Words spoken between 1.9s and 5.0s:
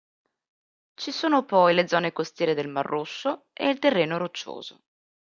costiere del Mar Rosso e il terreno roccioso.